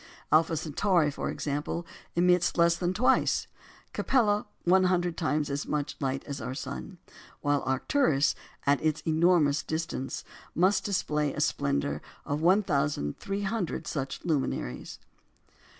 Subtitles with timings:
[0.31, 3.45] Alpha Centauri, for example, emits less than twice,
[3.93, 6.97] Capella one hundred times as much light as our sun;
[7.41, 8.33] while Arcturus,
[8.65, 10.23] at its enormous distance,
[10.55, 14.97] must display the splendour of 1,300 such luminaries.